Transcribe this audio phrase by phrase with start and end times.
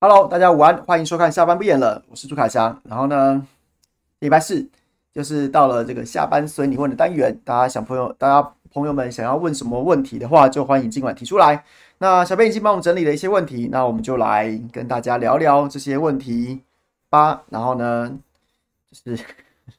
[0.00, 2.80] Hello，大家午安，欢迎收看下班不演了，我是朱凯翔。
[2.84, 3.44] 然后呢，
[4.20, 4.64] 礼拜四
[5.12, 11.64] 就是到了这个下班随你问的单元，大家想朋友，大家朋友们想要问什么问题的话，就欢迎尽管提出来。
[11.98, 16.62] 那小编已经帮我们整理了一些问题，那我们就来跟大家聊聊这些问题
[17.10, 17.42] 吧。
[17.50, 18.16] 然后呢，
[18.92, 19.24] 就是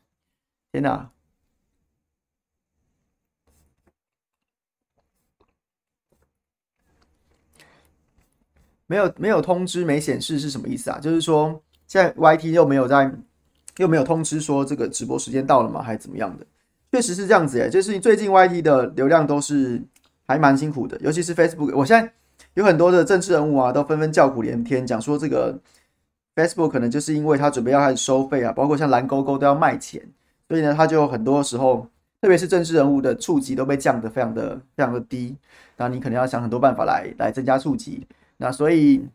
[0.74, 1.10] 天哪！
[8.90, 10.98] 没有没有通知没显示是什么意思啊？
[11.00, 13.12] 就是说现在 YT 又没有在
[13.78, 15.80] 又没有通知说这个直播时间到了吗？
[15.80, 16.46] 还是怎么样的？
[16.92, 19.80] 确实是这样子诶，就是最近 YT 的流量都是
[20.26, 21.72] 还蛮辛苦的，尤其是 Facebook。
[21.78, 22.12] 我现在
[22.56, 25.56] 有很多的政治人物啊，都纷纷叫苦连天，讲说这个
[26.36, 30.02] Facebook 可能就是因为他准备要开始收费啊，包括像蓝勾勾都要卖钱，
[30.48, 31.88] 所以呢，他就很多时候，
[32.24, 35.38] 特别是政治人物的触及都被降得非常的非常的低，
[35.78, 38.06] 那你可能要想很多办法来来增加触及。
[38.42, 39.06] 那所以，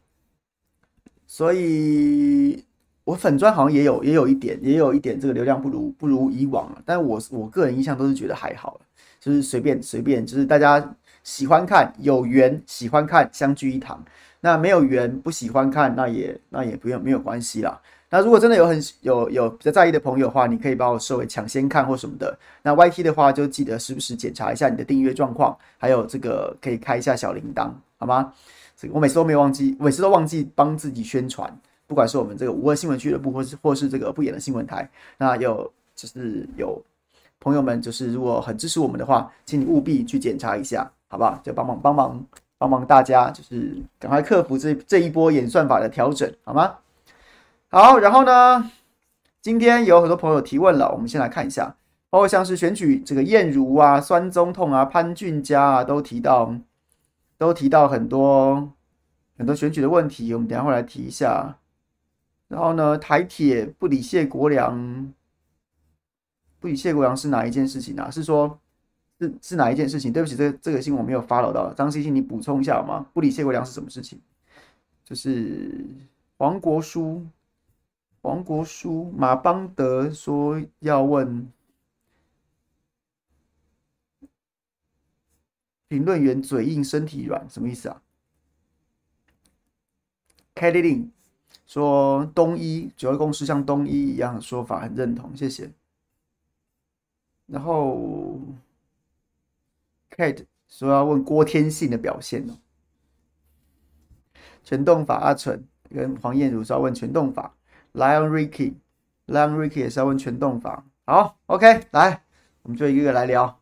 [1.26, 2.62] 所以
[3.04, 6.82] 我粉专好像也有也有一点，也有一点这个流量不如不如以往了。
[6.84, 8.78] 但我我个人印象都是觉得还好，
[9.18, 14.04] 就是随便随便，就是大家喜欢看有缘喜欢看相聚一堂，
[14.40, 17.80] 那没有缘不喜欢看那也那也不用没有关系啦。
[18.10, 22.38] 那如果真的有很有有比较在意的朋友的话，你可以把我设为抢先看或什么的。
[22.62, 28.32] 那 YT 的话就记得时不时检查一下你的订阅状况，还有这个可以开一下小铃铛，好吗？
[28.76, 31.54] 这个我每次都没有忘记，每次都忘记帮自己宣传。
[31.86, 36.82] 不管是我们这个五二新闻俱乐部，或是或是这个不演的新闻台，那有就是有
[37.38, 41.38] 朋友们，就是如果很支持我们的话，请你务必去检查一下，好不好？
[41.44, 46.74] 就帮忙帮忙帮忙大家，就是赶快克服这这一波演算法的调整，好吗？
[47.68, 48.70] 好，然后呢，
[49.42, 51.76] 今天有很多朋友提问了，我们先来看一下，
[52.08, 56.54] 包括像是选举这个燕如啊、酸中痛啊、潘俊佳啊，都提到。
[57.36, 58.72] 都提到很多
[59.36, 61.56] 很多选举的问题，我们等下会来提一下。
[62.48, 65.12] 然后呢，台铁不理谢国梁，
[66.60, 68.10] 不理谢国梁是哪一件事情啊？
[68.10, 68.58] 是说，
[69.18, 70.12] 是是哪一件事情？
[70.12, 71.72] 对不起，这这个新闻我没有 follow 到。
[71.74, 73.06] 张星星，你补充一下好吗？
[73.12, 74.20] 不理谢国梁是什么事情？
[75.04, 75.84] 就是
[76.36, 77.24] 黄国书，
[78.22, 81.48] 黄国书，马邦德说要问。
[85.88, 88.02] 评论员嘴硬身体软，什么意思啊
[90.54, 91.08] ？Kelly Lin
[91.66, 95.70] 说东一九二共识像东一一样的说法，很认同，谢谢。
[97.46, 98.40] 然后
[100.10, 102.58] Kate 说要问郭天信的表现哦。
[104.62, 107.54] 全动法阿纯跟黄燕如说要问全动法
[107.92, 110.86] ，Lion Ricky，Lion Ricky 也是要问全动法。
[111.04, 112.24] 好，OK，来，
[112.62, 113.60] 我们就一个一个来聊。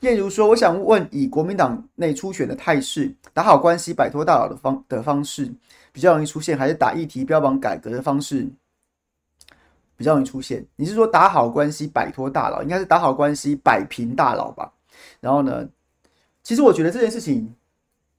[0.00, 5.52] 燕如说：“我想问，以国民党内初选的态势，打好关系、摆脱大佬的方的方式
[5.92, 8.48] 比较容易出现，还是打议题、标榜改革的方式
[9.96, 10.64] 比较容易出现？
[10.76, 14.72] 你是说打好关系、摆脱大佬，应该是打好关系、摆平大佬吧？
[15.20, 15.68] 然后呢，
[16.42, 17.52] 其实我觉得这件事情。”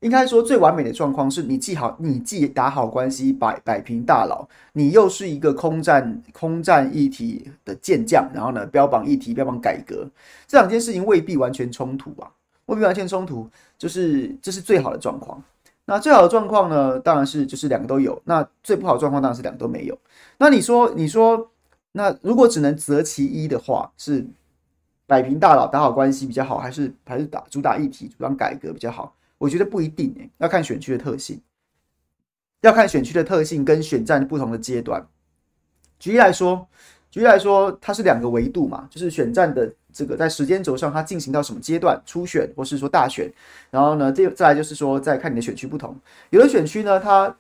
[0.02, 10.10] 应该说，最完美的状况是你既好，你既打好关系，摆摆平大佬，你又是一个空战空战议题的健将，然后呢，标榜议题，标榜改革，
[10.48, 12.32] 这两件事情未必完全冲突啊，
[12.68, 15.44] 未必完全冲突，就是这是最好的状况。
[15.84, 18.22] 那最好的状况呢，当然是就是两个都有。
[18.24, 19.98] 那最不好的状况当然是两个都没有。
[20.38, 21.50] 那你说，你说，
[21.92, 24.26] 那如果只能择其一的话，是
[25.08, 29.14] 摆平大佬，打好关系比较好，还是还是打主打议题，主张改革比较好？
[29.40, 31.42] 我觉得不一定诶，要看选区的特性，
[32.62, 35.04] 要看选区的特性跟选战不同的阶段。
[35.98, 36.68] 举例来说，
[37.10, 43.32] 举例来说，它是两个维度嘛，就是选战的这个在时间轴上，它进行到什么阶段，初选或是说大选。
[43.72, 45.98] 然后呢，这再来就是说，再看你的选区不同，
[46.30, 47.36] 有的选区呢，它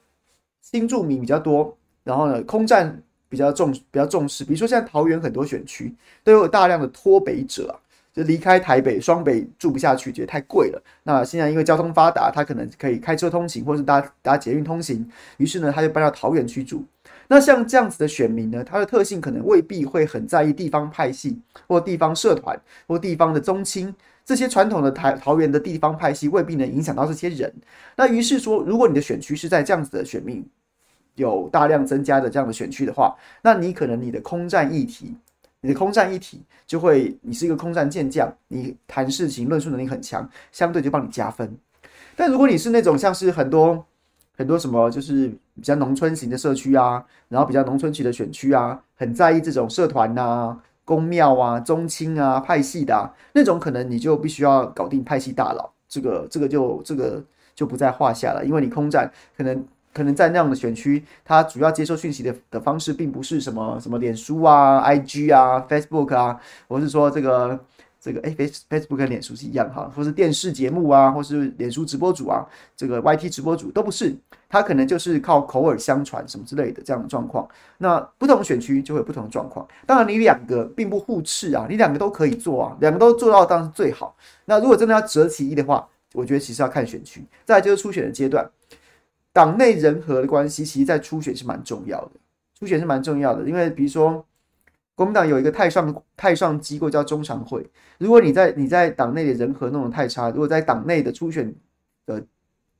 [0.61, 4.43] 新住民比较多，然后呢，空战比较重，比较重视。
[4.45, 5.93] 比如说，现在桃园很多选区
[6.23, 7.75] 都有大量的脱北者啊。
[8.13, 10.81] 就离开台北，双北住不下去，觉得太贵了。
[11.03, 15.07] 那现在因为交通发达，他可能可以开车通行，或是搭搭捷运通行。
[15.37, 16.83] 于是呢，他就搬到桃园去住。
[17.27, 23.93] 那像这样子的选民呢，他的特性可能未必会很在意地方派系，或地方社团，或地方的宗亲。
[24.25, 27.51] 这些传统的台桃园的地方派系未必能影响到这些人。
[27.95, 30.45] 那于是说，如果你的选区是在这样子的选民
[31.15, 35.15] 有大量增加的这样的选区的话，那你可能你的空战议题。
[35.61, 41.57] 你的空战一体就会，你是一个空战健将，你谈事情论述能力很强，相对就帮你加分。
[42.15, 43.85] 但如果你是那种像是很多
[44.37, 57.21] 很多什么，就是比较农村型的社区啊，然后比较农村区的选区啊，很在意这种社团呐、公庙啊、宗亲啊、派系的啊，那种可能你就必须要搞定派系大佬，这个这个就这个
[57.53, 59.65] 就不在话下了，因为你空战可能
[59.99, 67.59] 可能在那样的选区，它主要接收讯息的的方式并不是什么什么脸书啊、IG 啊、Facebook 啊，或是说这个。
[68.01, 74.15] 这个哎，Face Facebook 跟脸书是一样哈，或是电视节目啊，或是脸书直播主啊，这个 YT 直播主都不是，
[74.47, 77.45] 他可能就是靠口耳相传什么之类的这样的状况。
[77.79, 79.67] 那不同选区就会有不同的状况。
[79.85, 84.15] 当然，你两个并不互斥啊，你两个都可以做啊，两个都做到当然是最好。
[84.45, 87.21] 那如果真的要择其一的话，我觉得其实要看选区。
[87.43, 88.49] 再来就是初选的阶段，
[89.39, 92.11] 党内人和的关系，其实在初选是蛮重要的。
[92.59, 94.25] 初选是蛮重要的，因为比如说。
[94.99, 97.65] 国民党有一个太上太上机构叫中常会，
[97.99, 101.55] 如果你在你在党内的人和弄得太差，如果在党内的初选
[102.05, 102.21] 的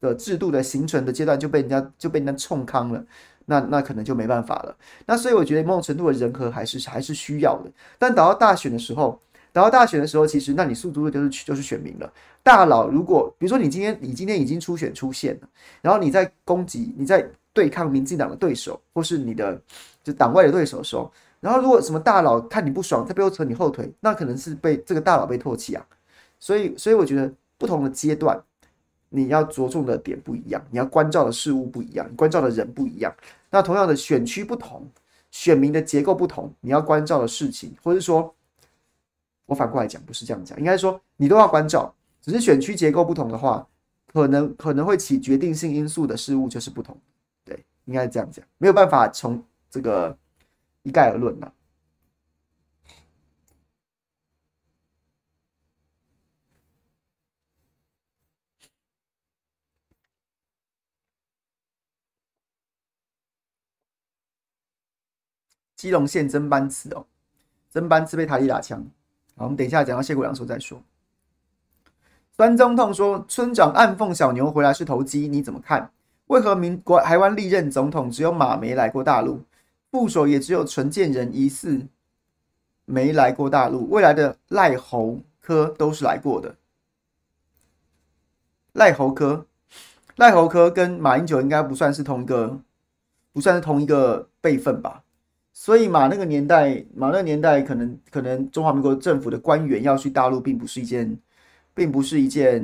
[0.02, 3.02] 的制度的形成的阶段就被人家就被人家冲康了，
[3.46, 4.76] 那那可能就没办法了。
[5.06, 7.72] 那所以我觉得某种程度的人和还是还是需要的。
[7.98, 9.18] 但等到大选的时候，
[9.52, 12.12] 等到大选的时候，其实那你速度的就是就是选民了。
[12.44, 15.50] 大佬如果比如说你今天你今天已经初选出现了，
[15.82, 19.62] 然后你在攻击你在对抗民进党的对手或是你的
[20.04, 21.12] 就党外的对手的时候。
[21.42, 25.86] 然后，如果什么大佬看你不爽，在背后扯你后腿，那可能是被这个大佬被唾弃啊。
[26.38, 28.38] 所以，所以我觉得不同的阶段，
[29.08, 33.16] 你要着重的点不一样，你要关照的事物不一样，你关照的人不一样。
[33.50, 34.86] 那同样的选区不同，
[35.32, 38.36] 选民的结构不同，你要关照的事情，或者说，
[39.50, 43.68] 我反过来讲，不是这样讲，应该说你都要关照，只是选区结构不同的话，
[44.14, 46.98] 可能可能会起决定性因素的事物就是不同。
[47.44, 50.18] 对，应该是这样讲，没有办法从这个。
[50.84, 51.52] 一概而论呐。
[65.76, 67.06] 基隆县增班次哦，
[67.70, 68.90] 增班次被台里打枪。
[69.40, 70.82] 好，我们等一下讲到谢国梁时候再说。
[72.36, 75.90] 孙中痛说：“村长暗讽小牛回来是投机，你怎么看？
[76.28, 79.42] 为何民国台湾历任总统只有马没来过大陆？”
[79.92, 81.88] 副手也只有陈建仁疑似
[82.84, 86.56] 没来过大陆，未来的赖侯科都是来过的。
[88.74, 89.46] 赖侯科，
[90.18, 92.60] 赖侯科跟马英九应该不算是同一个，
[93.32, 95.02] 不算是同一个辈分吧？
[95.60, 101.18] 所以马那个年代，马那个年代可能可能中华民国政府的官员要去大陆，并不是一件，
[101.76, 102.64] 并不是一件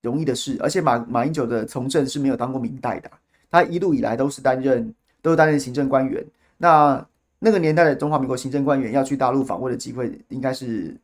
[0.00, 0.56] 容易的事。
[0.60, 3.10] 而且马马英九的从政是没有当过民代的，
[3.50, 4.90] 他一路以来都是担任。
[5.20, 6.24] 都是担任行政官员，
[6.58, 7.06] 那
[7.38, 10.96] 那个年代的中华民国行政官员要去大陆访问的机会，应该是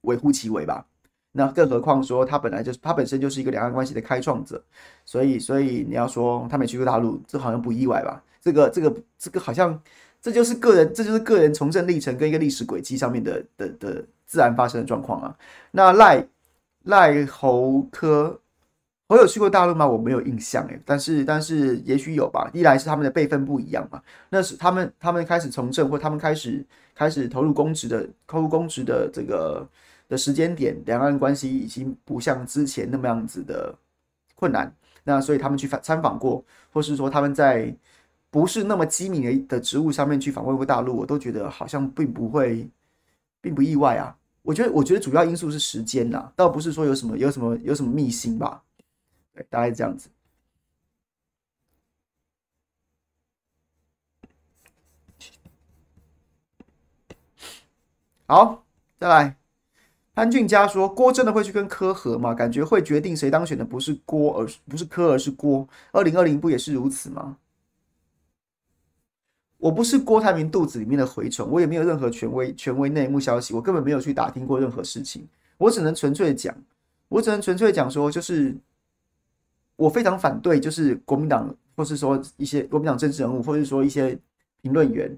[0.00, 0.84] 微乎其微吧？
[1.30, 4.60] 那更何况说他本来就是他本身就是一个两岸关系的开创者，
[5.04, 8.20] 所以所以你要说他没去过大陆，这好像不意外吧？
[8.40, 9.80] 这个这个这个好像
[10.20, 15.36] 这就是个人这就是个人从政历程跟一个历史轨迹上面的的的自然发生的状况啊。
[15.70, 16.26] 那赖
[16.84, 18.40] 赖侯科。
[19.08, 19.84] 我有去过大陆吗？
[19.84, 22.48] 我没有印象诶，但是但是也许有吧。
[22.54, 26.64] 一来是他们的辈分不一样嘛，那是他们他们开始从政或他们开始
[26.94, 29.68] 开始投入公职的投入公职的这个
[30.08, 33.74] 的时间点，两岸关系已经不像之前那么样子的
[34.36, 34.72] 困难。
[35.02, 37.74] 那所以他们去访参访过，或是说他们在
[38.30, 42.68] 不是那么机敏的的职务上面去访问过大陆，我都觉得好像并不会，
[43.40, 44.16] 并不意外啊。
[44.42, 48.62] 我觉得我觉得主要因素是时间呐，倒不是说有什么有什么有什么秘辛吧。
[49.34, 50.08] 对，大概这样子。
[58.26, 58.64] 好，
[58.96, 59.36] 再来。
[60.14, 62.32] 潘俊佳说：“郭真的会去跟柯和吗？
[62.32, 65.68] 感觉会决定谁当选的不是郭，而不是柯，而是郭。
[65.92, 67.36] 二零二零不也是如此吗？”
[69.60, 75.24] 我不是郭台铭肚子里面的蛔虫，我也没有任何权威权威内幕消息，我根本没有去打听过任何事情。
[75.58, 76.52] 我只能纯粹讲，
[77.08, 78.56] 我只能纯粹讲说，就是。
[79.76, 84.14] 我非常反对，就是国民党，或是说一些国民党政治人物，或是说一些
[84.60, 85.10] 评论员，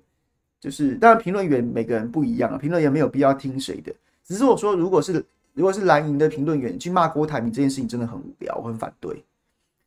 [0.60, 3.92] 就是当然评论员每个人不一样啊，评论员没有必要听谁的。
[4.24, 5.14] 只是我说，如果是
[5.52, 9.24] 如果是蓝营的评论员去骂郭台铭这件事情，真的很无聊，我很反对，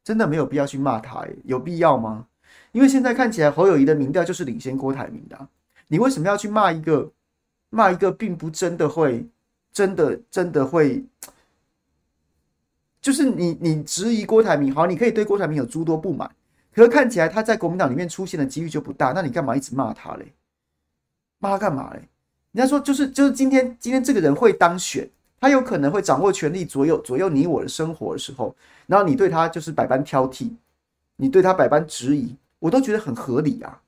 [0.03, 2.27] 真的没有必要去骂他，欸，有必要吗？
[2.71, 5.47] 因为现在看起来侯友谊的民调就是领先郭台铭的，
[5.87, 7.11] 你为什么要去骂一个
[7.69, 9.25] 骂一个并不真的会
[9.71, 11.03] 真的真的会？
[13.01, 16.27] 就是你，你质疑郭台铭，好，你可以对郭台铭有诸多不满，
[16.73, 20.33] 可是看起来他在国民党里面出现的几率就不大，那你干嘛一直骂他嘞？
[21.37, 21.99] 骂他干嘛嘞？
[22.51, 25.07] 人家说就是就是今天今天这个人会当选，
[25.39, 28.55] 他有可能会掌握权力，左右左右你我的生活的时候，
[28.87, 30.49] 然后你对他就是百般挑剔，
[31.17, 33.81] 你对他百般质疑，我都觉得很合理啊。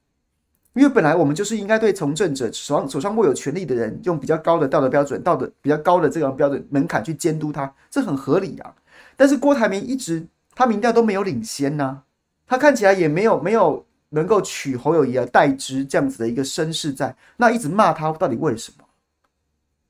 [0.73, 8.75] 因为本来我们就是应该对从政者手上手上握有权力的人，用比较高的道德标准、道德比较高的这个标准门槛去监督他，这很合理啊。
[9.15, 12.03] 但是郭台铭一直他民调都没有领先呐、啊，
[12.45, 18.83] 他看起来也没有没有能够取侯友谊而代之这样子的一个声势在，那一直骂他到底为什么？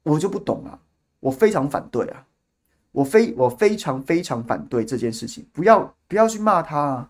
[0.04, 0.80] 我就不懂啊，
[1.20, 2.26] 我非常反对啊，
[2.94, 7.10] 我非我非常非常反对这件事情，不要不要去骂他啊，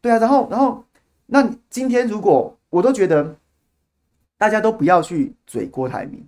[0.00, 0.84] 对啊，然后然后
[1.32, 2.54] 那今天如果。
[2.72, 3.36] 我都觉得，
[4.38, 6.26] 大家都不要去嘴郭台铭，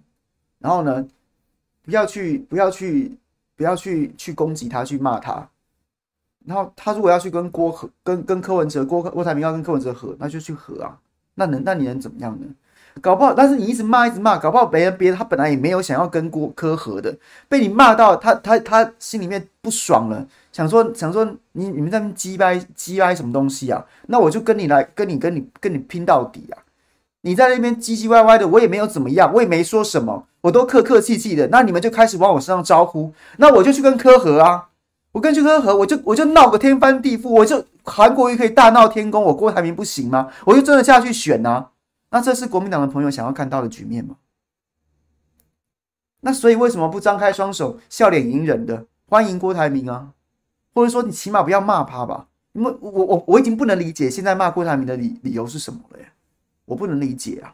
[0.59, 1.09] 然后呢，
[1.83, 3.17] 不要去，不要去，
[3.57, 5.49] 不要去去攻击他，去骂他。
[6.45, 11.01] 然后他如果要去跟郭和跟跟柯文哲，郭郭台铭要跟柯文哲和，那就去和啊。
[11.35, 12.47] 那能那你能怎么样呢？
[13.01, 17.15] 搞不好，但是你一直骂一直骂，搞不好别人别人他本来也没有想要跟郭柯和的，
[17.49, 20.27] 被你骂到他他他心里面不爽了。
[20.53, 23.85] 想说想说你你们在那边鸡掰鸡歪什么东西啊？
[24.07, 26.63] 那我就跟你来跟你跟你跟你拼到底啊！
[27.23, 31.49] 你在那边唧唧歪歪的，我也没有怎么样，我也没说什么，我都客客气气的。
[31.49, 34.69] 那你们就开始往我身上招呼，那我就去跟柯和啊，
[35.11, 40.29] 我跟去柯和，我就我就闹个天翻地覆，我就韩国瑜可以大闹天宫，我郭台铭不行吗？
[40.45, 41.71] 我就真的下去选啊！
[42.15, 44.17] 那这是国民党的朋友想要看到的局面吗？
[46.21, 50.13] 那所以为什么不张开双手，笑脸迎人的欢迎郭台铭啊？
[50.73, 56.07] 或者说，你起码不要骂他吧，因为我我我已经不能理解现在骂郭台铭的理理由是什么了呀，
[56.67, 57.53] 我不能理解啊！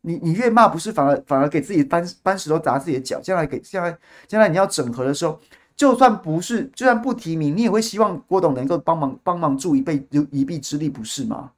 [0.00, 3.20] 你你越骂，不是反而反而给自己搬搬石头砸自己的脚？
[3.20, 5.38] 将来给将来将来你要整合的时候，
[5.76, 11.52] 就算不是就算不提名，你也会希望郭董能够帮忙帮忙助一臂一臂之力，不是吗？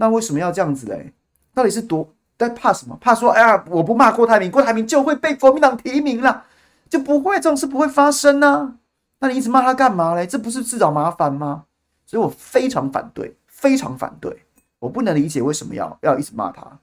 [0.00, 1.12] 那为什么要这样子嘞？
[1.58, 2.96] 到底是多在怕什么？
[3.00, 6.44] 怕说哎呀，我不骂郭台铭，郭台铭就会被国民党提名了，
[6.88, 8.78] 就不会这种事不会发生呢、啊？
[9.18, 10.24] 那你一直骂他干嘛嘞？
[10.24, 11.64] 这不是自找麻烦吗？
[12.06, 14.44] 所以我非常反对，非常反对。
[14.78, 16.78] 我不能理解为什么要要一直骂他。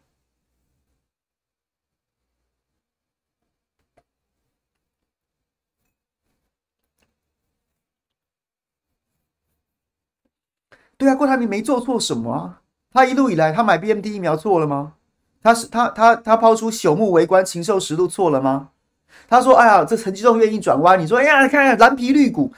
[10.97, 12.61] 对啊，郭台铭没做错什么啊。
[12.95, 14.93] 他一路以来，他买 BMT 疫苗错了吗？
[15.43, 18.69] 他是他他他抛出朽木为官、禽兽食禄错了吗？
[19.27, 22.53] 他说：“哎呀，这陈吉仲愿意转弯。”你说：“哎呀，看看蓝皮绿骨，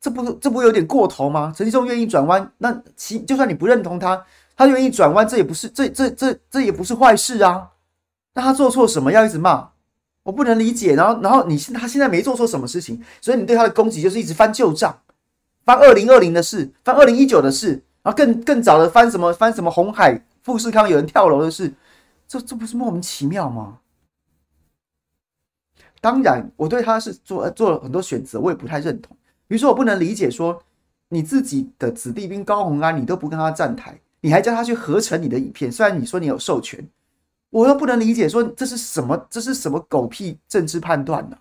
[0.00, 4.24] 这不这不有点过头吗？”陈吉仲愿意转弯，那其就算你不认同他，
[4.56, 7.70] 他愿意转弯，这也不是这这这这也不是坏事啊。
[8.34, 9.70] 那他做错什么要一直骂？
[10.22, 10.94] 我不能理解。
[10.94, 15.00] 然后然后你他现在没做错什么事情，所以你对他的攻击就是一直翻旧账，
[15.64, 21.72] 翻二零二零的事，翻二零一九的事，然后更更早的翻什么翻什么红海富士康有人跳楼的事，
[22.26, 23.78] 这这不是莫名其妙吗？
[26.00, 29.14] 当然，我对他是做做了很多选择，我也不太认同。
[29.46, 30.62] 比如说，我不能理解说
[31.10, 35.70] 你自己的子弟兵高虹安，你都不跟他站台，你还叫他去合成你的影片。
[35.70, 36.88] 虽然你说你有授权，
[37.50, 41.36] 我又不能理解说这是什么，这是什么狗屁政治判断呢？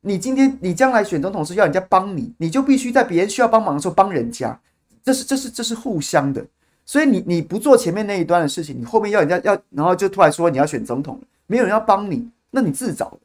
[0.00, 4.60] 你今天你将来选总统是要人家帮你，你就必须在别人需要帮忙的时候帮人家，
[5.08, 6.44] 这是这是这是互相的。
[6.84, 12.28] 所以你你不做前面那一端的事情，你后面要人家要，然后就突然说你要选总统，没有人要帮你。
[12.50, 13.18] 那你自找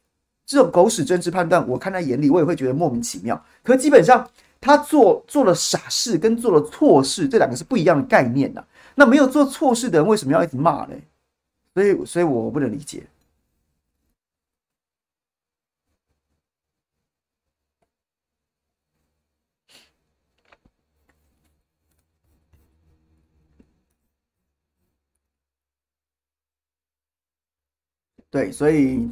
[0.45, 3.41] 这种狗屎政治判断，我看在眼里，我也会觉得莫名其妙。
[3.63, 4.25] 可基本上，
[4.61, 8.67] 他做做了傻事跟做了错事，这两个是不一样的概念呐、啊。
[8.95, 10.95] 那没有做错事的人，为什么要一直骂呢？
[11.73, 13.03] 所以，所以我不能理解。
[28.33, 29.07] 对，所以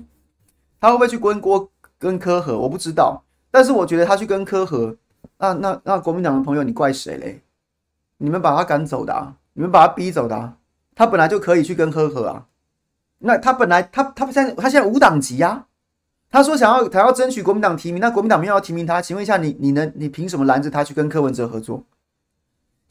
[0.79, 2.57] 他会不会去跟郭跟柯和？
[2.57, 3.23] 我不知道。
[3.51, 4.97] 但是我觉得他去跟柯和，
[5.37, 7.43] 那那那国民党的朋友，你怪谁嘞？
[8.17, 9.35] 你们把他赶走的啊？
[9.53, 10.57] 你们把他逼走的啊？
[10.95, 12.47] 他本来就可以去跟柯和啊。
[13.19, 15.67] 那他本来他他现在他现在无党籍啊。
[16.31, 21.83] 他说想要他要争取国民党提名，那国民党没有要提名他，请问一下你你能你凭什么拦着他去跟柯文哲合作？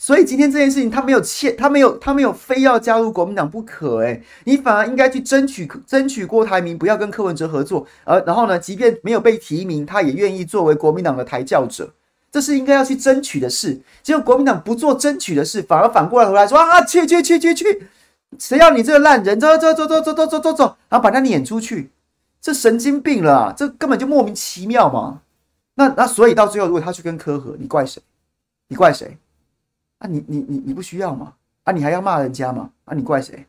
[0.02, 3.99] 所以今天这件事情，他没有欠，他没有，他没有非要加入国民党不可。
[3.99, 7.87] 诶，你反而应该去争取，争取郭台铭不要跟柯文哲合作。
[8.04, 11.92] 而然后呢，即便没有被提名，他也愿意作为国民党的抬轿者，
[12.33, 13.78] 这是应该要去争取的事。
[14.02, 17.87] 结果国民党不做争取的事，反而反过来回来说啊，去去去去去，
[18.38, 19.38] 谁要你这个烂人？
[19.38, 21.90] 走走走走走走走走走，然后把他撵出去，
[22.40, 23.54] 这神经病了啊！
[23.54, 25.21] 这根本就莫名其妙嘛。
[25.75, 28.00] 那那所以到最后，如果他去跟柯和，你怪谁？
[28.69, 29.19] 你怪谁？
[30.00, 31.37] 啊你，你你你不需要吗？
[31.64, 32.73] 啊，你还要骂人家吗？
[32.87, 33.47] 啊，你怪谁？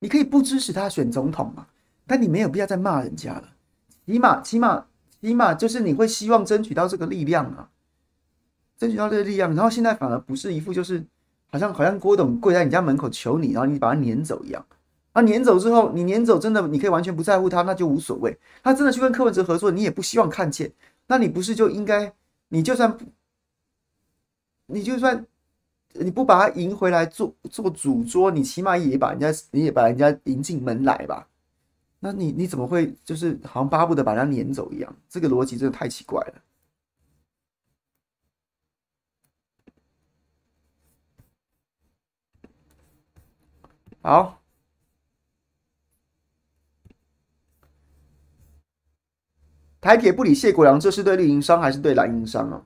[0.00, 1.68] 你可以不支持他选总统嘛，
[2.06, 3.52] 但你没有必要再骂人家了。
[4.06, 4.86] 起码，起码，
[5.20, 7.70] 起码就是你会希望争取到这个力量啊，
[8.76, 9.54] 争取到这个力量。
[9.54, 11.06] 然后现在反而不是一副就是
[11.46, 14.66] 好像好像郭董跪在你家门口求你，然后你把他撵走一样。
[15.12, 18.38] 啊，撵走之后，你撵走真的你可以完全不在乎他，那就无所谓。
[18.62, 20.72] 他真的去跟柯文哲合作，你也不希望看见，
[21.06, 22.14] 那你不是就应该，
[22.48, 22.96] 你就算，
[24.66, 25.26] 你就算。
[25.92, 31.26] 你不把他迎回来做做主桌，你起码也把人家你也把人家迎进门来吧？
[31.98, 34.96] 那你你怎么会就是好像巴不得把他撵走一样？
[35.08, 36.34] 这个逻辑真的太奇怪了。
[44.02, 44.39] 好，
[49.80, 52.62] 台铁不理谢国梁，这是对绿营伤还是对蓝营伤啊？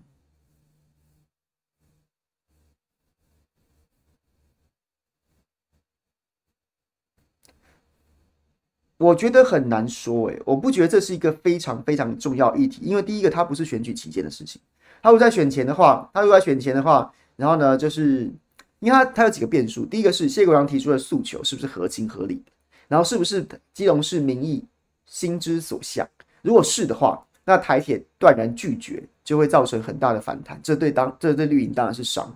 [8.97, 14.61] 我觉得很难说，诶，我不觉得这是一个非常非常重要议题，因为第一个，它不是选举期间的事情，
[15.03, 18.33] 他如果在选前的话，他如果在选前的话，然后呢，就是
[18.79, 22.43] 因为他他有几个变数，第一个是谢国梁提出的诉求是不是合情合理，
[22.89, 24.65] 然后是不是基隆市民意
[25.05, 26.09] 心之所向，
[26.45, 32.31] 如果是的话，那台铁断然拒绝，就会造成很大的反弹，这对当这对绿营当然是伤，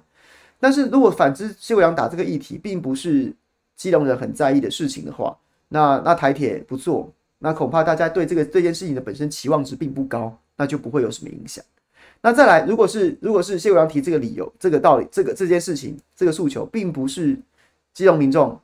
[0.59, 3.31] 但是如果反之，谢国梁打这个议题并不是
[3.77, 5.37] 基隆人很在意的事情的话。
[5.69, 11.63] 那那台铁不做，那恐怕大家对这个这件事情的本身期望值并不高，那就不会有什么影响。
[12.23, 17.39] 那再来，如果是如果是谢国梁提这个理由、这个道理、这个这件事情、这个诉求，并不是
[17.93, 18.59] 基隆民众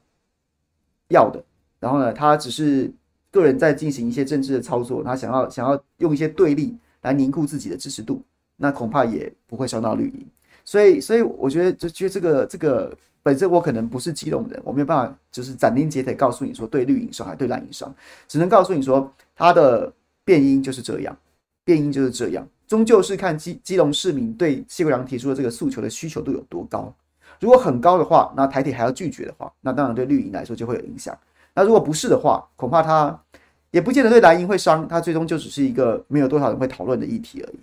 [1.08, 1.44] 要的，
[1.78, 2.90] 然后呢，他只是
[3.34, 8.22] 个人在进行一些政治的操作，他想要想要用一些对立来凝固自己的支持度，
[8.56, 10.26] 那恐怕也不会伤到绿营。
[10.64, 12.96] 所以，所以我觉得，就觉得这个这个。
[13.24, 17.90] 本身我可能不是基隆人，我没有办法就是斩钉截铁告诉你说对绿营伤还对蓝营伤，
[18.28, 19.90] 只能告诉你说他的
[20.26, 21.16] 变因就是这样，
[21.64, 26.94] 变因就是这样，终究是看基基隆市民对谢国梁提出的这个诉求的需求度有多高。
[27.40, 31.18] 如果很高的话，那台铁还要拒绝的话，那当然对绿营来说就会有影响。
[31.54, 33.22] 那如果不是的话，恐怕他
[33.70, 37.60] 也不见得对蓝营会伤，他最终就只是一个没有多少人会讨论的议题而已。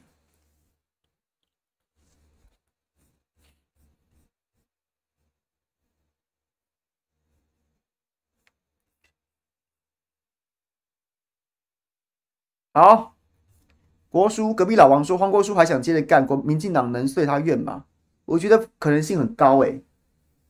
[12.73, 13.15] 好，
[14.09, 17.83] 国书隔壁老王说，黄国书还想接着干，国民进党能遂他愿吗？
[18.23, 19.83] 我觉得可能性很高诶、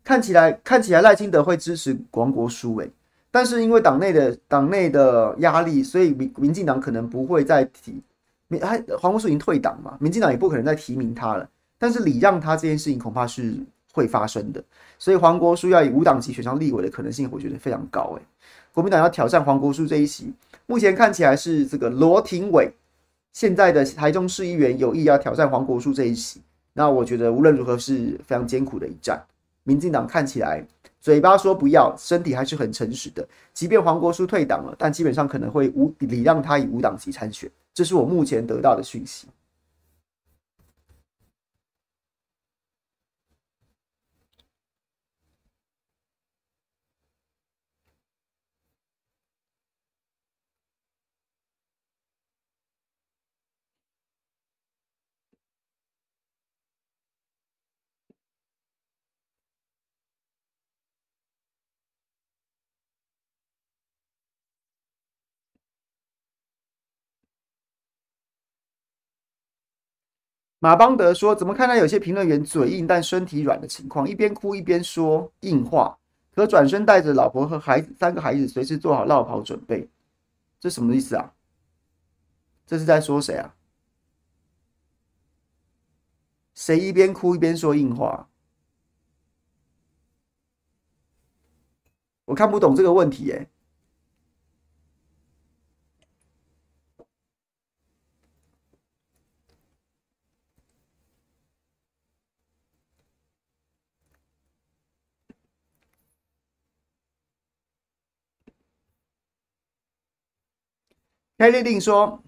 [0.04, 2.92] 看起来看起来赖清德会支持黄国书诶，
[3.32, 8.02] 但是因为党内的党内的压力，所以民民进党可能不会再提。
[8.50, 11.50] 民还黄国书已经退党嘛，民进党也不可能再提名他了。
[11.80, 13.56] 但是礼让他这件事情恐怕是
[13.94, 14.62] 会发生的，
[15.00, 18.22] 所以黄国书要以无党籍选上立委的可能性，我觉得非常高诶。
[18.74, 20.32] 国民党要挑战黄国书这一席。
[20.68, 22.72] 目前看起来是这个罗廷伟，
[23.34, 26.42] 现在的台中市议员有意要挑战黄国书这一席。
[26.74, 29.22] 那我觉得无论如何是非常艰苦的一战。
[29.64, 30.66] 民进党看起来
[31.02, 33.28] 嘴巴说不要，身体还是很诚实的。
[33.54, 37.50] 即便黄国书退党了，但基本上可能会无礼让他以无党籍参选。
[37.74, 39.28] 这是我目前得到的讯息。
[70.64, 74.08] 马邦德说：“怎么看待有些评论员嘴硬但身体软的情况？
[74.08, 75.98] 一边哭一边说硬话，
[76.36, 79.90] 可转身带着老婆和孩子三个孩子，随时做好落跑准备。
[80.60, 81.34] 这什么意思啊？
[82.68, 83.56] 这是在说谁啊？
[86.54, 88.30] 谁一边哭一边说硬话？
[92.26, 93.50] 我看不懂这个问题耶。”
[111.42, 112.22] 凯丽令说：“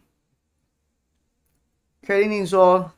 [2.02, 2.92] 凯丽令说，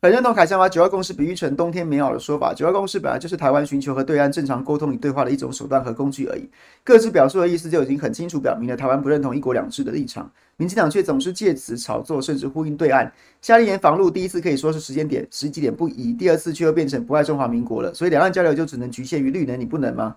[0.00, 2.54] 很认同凯翔把九二共识比喻成冬天棉袄的说法。
[2.54, 6.48] 九二共识本来就是台湾寻求和对岸正常沟通与对话的一种手段和工具而已。
[6.82, 10.32] 各自表述的意思就已经很清楚，表明了台湾不认同一国两制的立场。
[10.56, 13.12] 民进党却总是借此炒作，甚至呼应对岸。
[13.42, 17.92] 夏令言防陆第一次可以说是时间点时机点不宜，第二次却又变成不爱中华民国了。
[17.92, 20.16] 所以两岸交流就只能局限于绿能，你不能吗？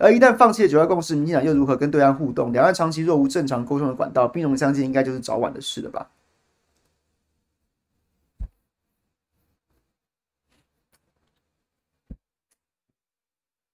[0.00, 2.50] 而一旦放弃了九二共识，民进党又如何跟对岸互动？
[2.54, 6.10] 两岸长期若无正常沟通的管道，兵戎相见应该就是早晚的事了吧？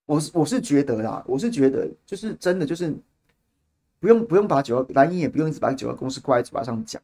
[0.07, 2.93] 我是我是觉得啦，我是觉得就是真的就是
[4.01, 7.01] 不用不用把九二蓝营也不用一直把九二共识挂在嘴巴上讲。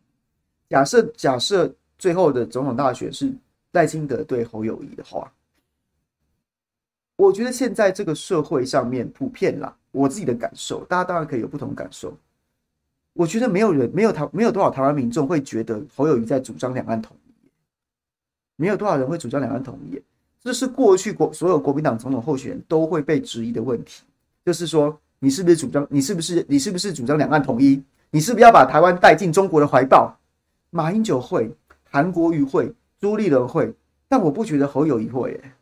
[0.69, 3.33] 假设假设最后的总统大选是
[3.71, 5.33] 赖清德对侯友宜的话。
[7.17, 12.17] 我觉得现在这个社会上面普遍啦，我自己的感受，大家当然可以有不同感受。
[13.13, 17.33] 我觉得没有人，没有台，没有多少台湾民众会觉得侯友宜在主张两岸统一，
[18.57, 20.01] 没有多少人会主张两岸统一。
[20.41, 24.03] 这是过去国所有国民党总统候选人都会被质疑的问题，
[24.45, 27.83] 就是说你是不是主张，你是不是你是不是主张两岸统一？
[28.11, 30.19] 你是不是要把台湾带进中国的怀抱？
[30.71, 31.55] 马英九会，
[31.91, 33.73] 韩国瑜会，朱立伦会，
[34.09, 35.53] 但我不觉得侯友宜会、欸。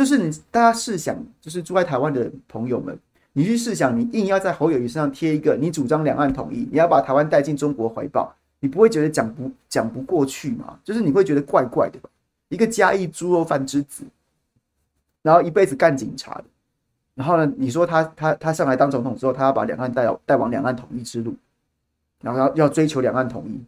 [0.00, 2.98] 就是你，大家试想，就是住在台湾的朋友们，
[3.34, 10.78] 你去试想，你硬要在侯友谊身上贴一个，你主张两岸统一，你要把台湾带进中国怀抱，你不会觉得讲不讲不过去吗？
[10.82, 12.08] 就是你会觉得怪怪的吧？
[12.48, 14.02] 一个嘉义猪肉饭之子，
[15.20, 16.44] 然后一辈子干警察的，
[17.14, 21.34] 然后呢，你说他他他上来当总统之后，他要把两岸带带往两岸统一之路，
[22.22, 23.60] 然后要要追求两岸统一。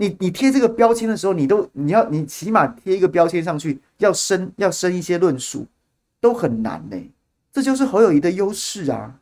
[0.00, 5.66] 你你贴这个标签的时候，你都你要你起码贴一个标签上去，要生要生一些论述，
[6.20, 6.96] 都很难呢、
[7.52, 9.18] 这就是侯友谊的优势啊，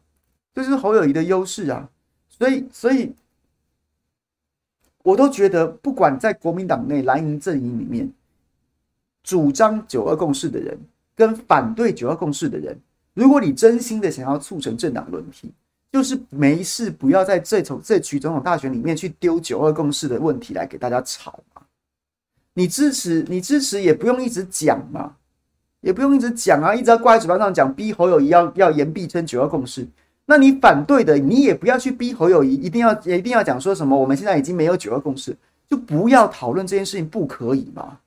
[0.55, 1.89] 这就是侯友谊的优势啊。
[2.29, 3.15] 所以所以，
[5.03, 8.13] 我都觉得，不管在国民党内蓝营阵营里面，
[9.23, 10.79] 主张九二共识的人
[11.15, 12.79] 跟反对九二共识的人，
[13.15, 15.51] 如果你真心的想要促成政党轮替。
[15.93, 21.63] 就是没事，不要在这场这局总统大选里面去丢九二共识的问题来给大家吵嘛。
[22.55, 25.15] 你支持，你支持也不用一直讲嘛，
[25.81, 29.87] 也不用一直讲啊，一直要挂在嘴巴上讲，逼侯友谊要要言必称九二共识。
[30.27, 35.37] 那你反对的，你也不要去逼侯友谊，一定要也一定要讲说什么，我们现在已经没有九二共识，
[35.69, 38.01] 就不要讨论这件事情，不可以吗？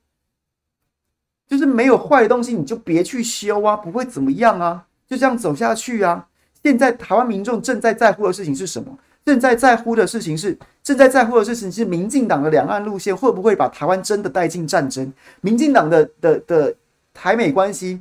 [1.48, 6.28] 就是没有坏的东西，你就别去修啊，不会怎么样啊，就这样走下去啊。
[6.64, 8.98] 现在台湾民众正在在乎的事情是什么？
[9.26, 15.12] 正在在乎的事情是，正在在乎的事情是，民进党的两岸路线会不会把台湾真的带进战争？
[15.42, 16.74] 民进党的的的
[17.14, 18.00] 台美关系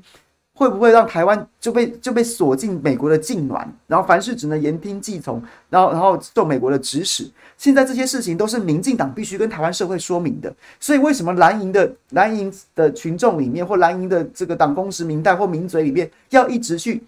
[0.55, 3.71] 会不会让台湾就被就被锁进美国的禁暖？
[3.87, 7.29] 然后凡事只能言听计从，然后然后受美国的指使。
[7.59, 10.53] 现在这些事情都是民进党必须跟台湾社会说明的。
[10.81, 17.03] 所以为什么蓝营的蓝营的群众里面，或蓝营的这个党公职民代或名嘴里面，要一直去？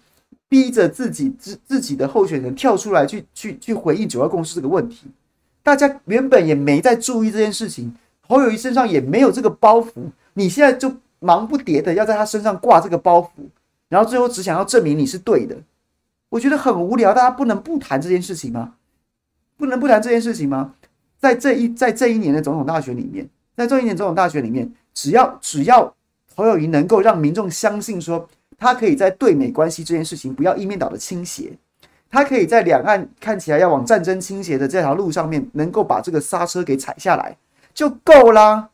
[0.51, 5.07] 逼着自己自自己的候选人跳出来去去去回应九二共识这个问题，
[5.63, 7.95] 大家原本也没在注意这件事情，
[8.27, 9.91] 侯友谊身上也没有这个包袱，
[10.33, 13.29] 你现在就忙不迭的要在他身上挂这个包袱，
[13.87, 15.55] 然后最后只想要证明你是对的，
[16.27, 17.13] 我觉得很无聊。
[17.13, 18.73] 大家不能不谈这件事情吗？
[19.55, 20.73] 不能不谈这件事情吗？
[21.17, 25.95] 在这一在这一年的总统大选里面，在这一年总统大选里面，只要只要
[26.35, 28.27] 侯友谊能够让民众相信说。
[28.61, 31.57] 他可以在对美关系这件事情不要一面倒的倾斜，
[32.11, 37.35] 他可以在两岸看起来要往战争倾斜的这条路上面，能够把这个刹车给踩下来，
[37.73, 38.69] 就够啦，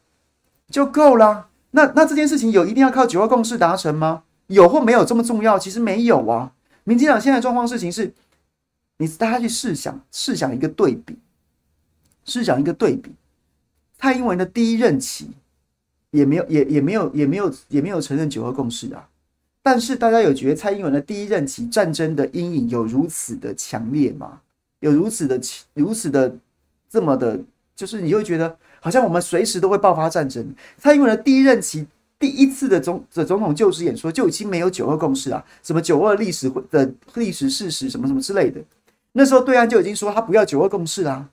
[0.69, 1.47] 就够啦。
[1.71, 4.23] 那那这件事情有一定要靠九二共识达成吗？
[4.47, 5.58] 有或没有这么重要？
[5.58, 6.52] 其实没有啊。
[6.84, 8.13] 民进党现在状况事情是，
[8.97, 11.17] 你大家去试想，试想一个对比，
[12.26, 13.15] 试想一个对比，
[13.97, 15.32] 蔡英文的第一任期
[16.12, 19.08] 也没有，也也没有，也没有，也没有承认九二共识啊。
[19.69, 24.39] 但是大家有觉得蔡英文的第一任期战争的阴影有如此的强烈吗？
[24.80, 25.38] 有如此的、
[25.73, 26.34] 如此的
[26.89, 27.38] 这么的，
[27.75, 30.56] 就是你会觉得好像我们随时都会爆发战争。
[30.77, 31.86] 蔡英文的第一任期
[32.17, 38.62] 第一次的总的总统就职演说就已经没有九二共识啊，什么九二历史的历史事实什么什么之类的。
[39.12, 41.27] 那时候对岸就已经说他不要九二共识啦，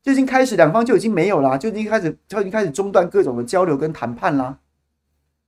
[0.00, 4.56] 就已经开始两方就已经没有啦，就已经开始就已经开始中断各种的交流跟谈判啦。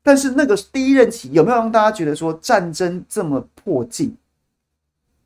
[0.06, 4.16] 但是那个第一任期有没有让大家觉得说战争这么迫近？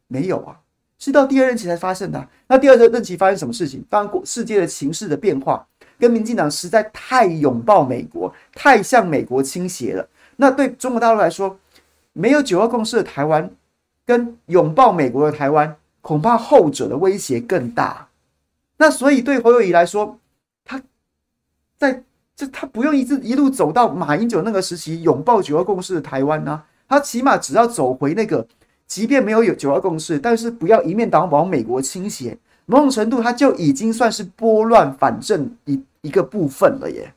[0.07, 0.59] 没有啊，
[0.99, 2.27] 是到第二任期才发生的。
[2.47, 3.85] 那第二任任期发生什么事情？
[3.91, 5.67] 当然，世界的情势的变化
[5.99, 10.09] 跟民进党实在太拥抱美国，太向美国倾斜了。
[10.37, 11.61] 那对中国大陆来说，
[12.15, 13.51] 没有九二共识的台湾
[14.07, 18.09] 跟拥抱美国的台湾，恐怕后者的威胁更大。
[18.79, 20.19] 那所以对侯友宜来说，
[20.65, 20.83] 他
[21.77, 22.03] 在。
[22.41, 28.47] 就他不用一直一路走到马英九那个时期拥抱九二共识的台湾呢、他起码只要走回那个，
[28.87, 37.13] 即便没有有九二共识，但是不要一面倒往美国倾斜，某种程度他就已经算是拨乱反正一一个部分了耶。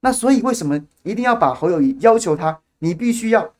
[0.00, 3.50] 那所以为什么一定要把侯友宜要求他，你必须要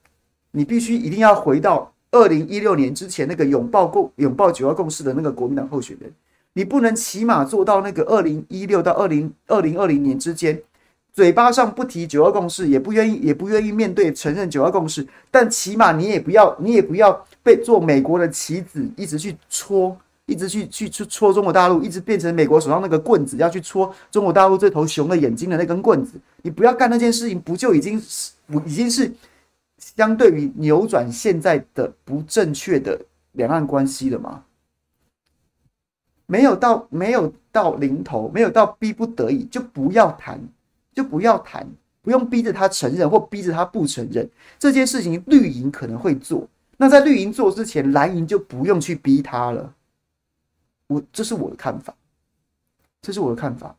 [0.51, 6.13] 你必须一定要回到二零一六年之前那个拥抱共拥抱九二共识的那个国民党候选人，
[6.53, 10.61] 你不能起码做到那个二零一六到二零二零二零年之间，
[11.13, 19.97] 嘴巴上不提九二共识，也不愿意也不愿意面对承认九二共识，但起码你也不要你也不要被做美国的棋子，一直去戳。
[20.27, 26.13] 一直去去去戳中国大陆，一直变成美国手上那个棍子，要去戳中国大陆这头熊的眼睛的那根棍子。
[26.43, 28.33] 你不要干那件事情，不就已经是
[28.65, 29.13] 已经是
[29.79, 32.99] 相对于扭转现在的不正确的
[33.33, 34.45] 两岸关系了吗？
[36.27, 40.41] 没有到没有到临头，没有到逼不得已，就不要谈，
[40.95, 41.67] 就不要谈，
[42.01, 44.29] 不用逼着他承认或逼着他不承认
[44.59, 45.23] 这件事情。
[45.27, 49.75] 绿营可能会做，那在绿营做之前，蓝营就不用去逼他了。
[50.87, 51.95] 我这是我的看法，
[53.01, 53.77] 这是我的看法。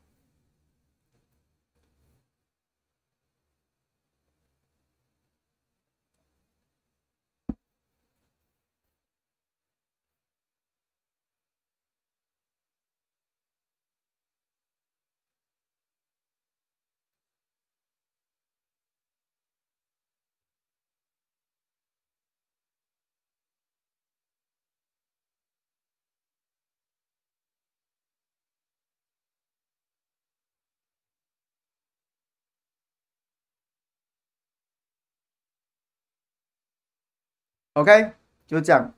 [37.74, 38.12] OK，
[38.46, 38.94] 就这样，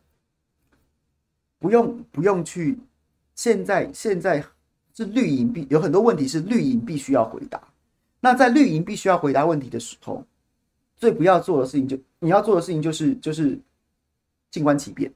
[1.59, 2.77] 不用不用去。
[3.33, 4.43] 现在现在
[4.93, 7.61] 是绿营必有很多问题是绿营必须要回答。
[8.19, 10.25] 那在绿营必须要回答问题的时候，
[10.95, 13.59] 最不要做的事情就你要做的事情就是就是
[14.49, 15.11] 静观其变。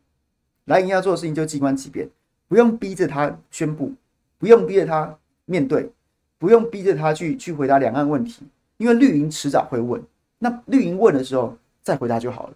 [0.66, 2.08] 蓝营要做的事情就静观其变，
[2.48, 3.94] 不用逼着他宣布，
[4.38, 5.90] 不用逼着他面对，
[6.38, 8.44] 不用逼着他去去回答两岸问题，
[8.78, 10.02] 因为绿营迟早会问。
[10.38, 12.54] 那绿营问的时候再回答就好了。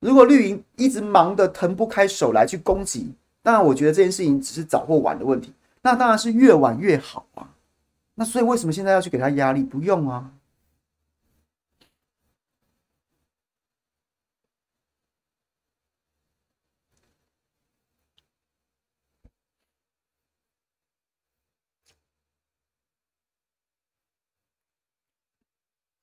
[0.00, 7.54] 如果绿营一直忙得腾不开手来去攻击，当然我觉得这件事情只是早或晚的问题，那当然是越晚越好啊。
[8.14, 9.62] 那所以为什么现在要去给他压力？
[9.62, 10.32] 不用啊。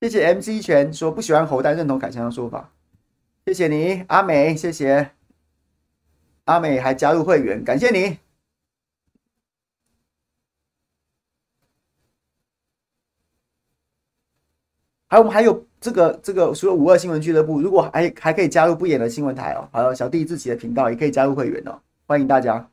[0.01, 2.74] 谢谢 MC 权说不喜欢侯，但认同凯强的说法。
[3.45, 5.11] 谢谢你，阿美，谢谢
[6.45, 8.17] 阿美还加入会员，感谢你。
[15.07, 22.67] 还有我们还有这个这个除了五二新闻俱乐部，如果还还可以加入不演的新闻台哦，还有小弟自己的频道也可以加入会员哦，欢迎大家。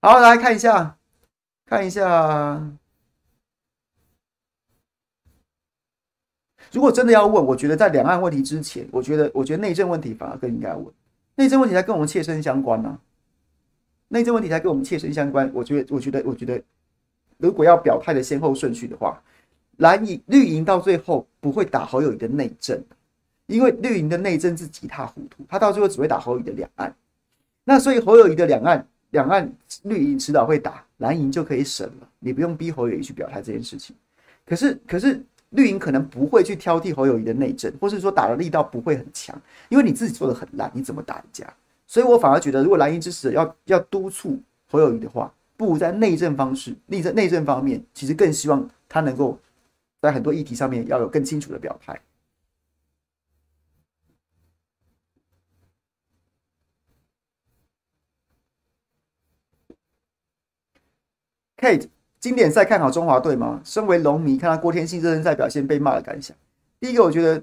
[0.00, 0.96] 好，来看一下，
[1.66, 2.72] 看一下。
[6.74, 10.84] 如果真的要问，我觉得在两岸问题之前，我觉得，我觉得内政问题反而更应该问。
[11.36, 12.98] 内政问题才跟我们切身相关呢、啊。
[14.08, 15.48] 内政问题才跟我们切身相关。
[15.54, 16.60] 我觉得，我觉得，我觉得，
[17.38, 19.22] 如果要表态的先后顺序的话，
[19.76, 22.82] 蓝营绿营到最后不会打侯友宜的内政，
[23.46, 26.92] 因为绿营的内政是一塌糊涂，他到最后只会打侯友宜的两岸。
[27.62, 29.48] 那所以侯友宜的两岸，两岸
[29.84, 33.94] 绿营迟早会打，蓝营就可以省了，你不用逼侯友宜去表态这件事情。
[34.44, 35.22] 可是，可是。
[35.54, 41.46] 绿营可能不会去挑剔侯友宜的内政，或是说打的力道不会很强，因为你自己做的很烂，你怎么打人家？
[41.86, 49.38] 所以我反而觉得，如果蓝营支持要 要督促侯友宜的话，不如在内政方式、内政内政方面，其实更希望他能够
[50.00, 52.00] 在很多议题上面要有更清楚的表态。
[61.56, 61.88] Kate。
[62.24, 63.60] 经典赛看好中华队吗？
[63.64, 66.34] 身为龙迷，看到郭天信热身赛表现被骂的感想。
[66.80, 67.42] 第一个，我觉得，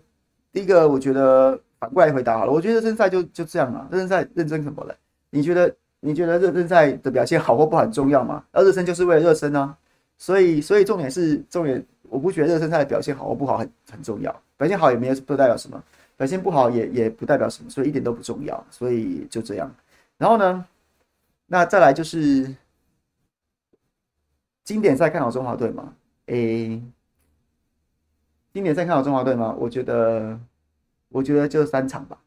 [0.51, 2.51] 第一个，我觉得反过来回答好了。
[2.51, 4.95] 我觉得热身赛就就这样啊，热身赛认真什么了？
[5.29, 8.43] 你觉得你觉得热身赛的表现好或不好很重要吗？
[8.51, 9.77] 而热身就是为了热身啊，
[10.17, 15.79] 所以所以重点是重点，我不觉得热身赛的表现好或不好很很重要，表现好也没有不代表什么，
[16.17, 19.71] 表现不好也也不代表什么，所以一点都不重要，所以就这样。
[20.17, 20.65] 然后呢，
[21.45, 22.55] 那再来就是。
[24.71, 25.93] 经典赛看好中华队吗？
[26.27, 26.81] 诶、
[28.53, 29.53] 经典赛看好中华队吗？
[29.60, 30.39] 我觉得，
[31.10, 32.17] 我觉得就三场吧，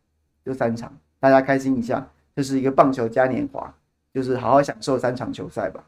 [0.44, 3.74] 就三场，大家开心一下，这、是一个棒球嘉年华，
[4.12, 5.82] 就是好好享受三场球赛吧。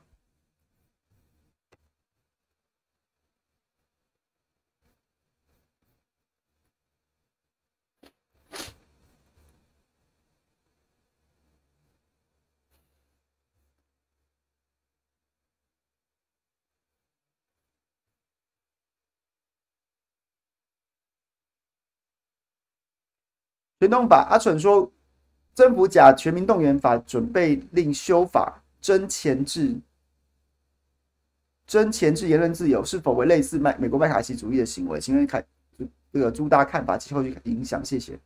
[23.79, 24.91] 全动法，阿蠢说，
[25.55, 29.77] 政府假全民动员法准备令修法，真前置，
[31.67, 34.99] 真前置言论自由，是否为类似麦美国麦卡锡主义的行为？
[34.99, 35.45] 请问看
[36.13, 38.19] 这个朱大看法及后续影响，谢谢。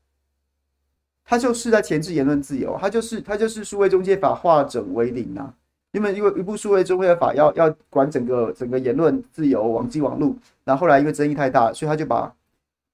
[1.25, 5.53] 他就是在前置言论自由，他就是他就是数位中介法化整为零啊。
[5.93, 12.33] 因为因为一部数位中介法要要管整个整个言论自由，网际网路，然后后来因为争议太大，所以他就把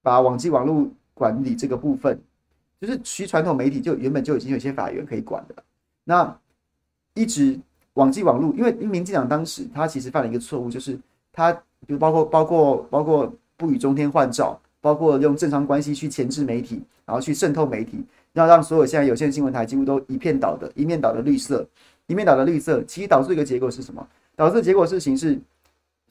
[0.00, 2.18] 把网际网路管理这个部分。
[2.80, 5.54] 就是其传统媒体就原本就已经有些法源可以管的，
[6.04, 6.38] 那
[7.14, 7.58] 一直
[7.94, 10.98] 网际网路，因为民进党当时他其实犯了一个错误，就是
[11.32, 21.66] 他比如包括包括包括不与中天换照，包括用正常关系去钳制媒体，然后去渗透媒体，要让所有现在有线新闻台几乎都一片倒的，一面倒的绿色，
[22.06, 24.06] 一面倒的绿色，其实导致一个结果是什么？
[24.36, 25.40] 导致的结果事情是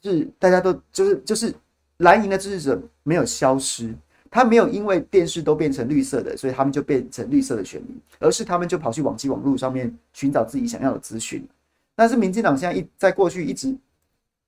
[0.01, 1.53] 是大家都就是就是
[1.97, 3.93] 蓝营的支持者没有消失。
[4.35, 11.47] 他没有因为电视都变成绿色的，所以他们就变成绿色的选民，而是他们就跑去网际网络上面寻找自己想要的资讯。
[11.95, 13.73] 但是民进党现在一在过去一直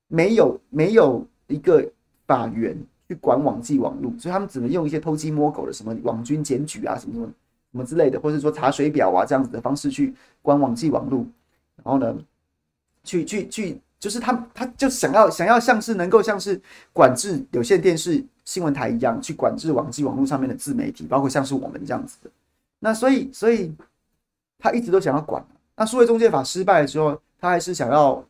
[0.10, 1.90] 没有没有一个
[2.26, 7.28] 法源去管网际网络，所以他们只能用一些偷鸡摸狗的什么网军检举啊什么什么
[7.72, 11.26] 什么之类的，或者说查水表啊这样子的方式去管网际网络，
[11.78, 12.14] 然后呢，
[13.06, 13.82] 去去去。
[14.00, 16.60] 就是他，他就想要想要像是能够像是
[16.94, 22.30] 管制有线电视新闻台一样，去管制网际网络上面的自媒体，包括像是我们这样子的。
[22.80, 23.74] 那所以，所以
[24.60, 25.44] 他一直都想要管。
[25.76, 28.24] 那数位中介法失败的时候，他还是想要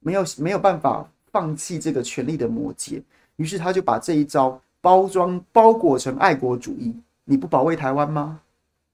[0.00, 3.02] 没有没有办法放弃这个权力的魔戒，
[3.36, 6.94] 于是他就把这一招包装包裹成爱国主义。
[7.24, 8.40] 你不保卫台湾吗？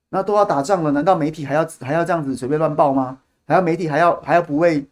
[0.09, 3.19] 那都要打仗了，难道媒体还要还要这样子随便乱报吗？
[3.47, 4.85] 还要媒体还要还要不为？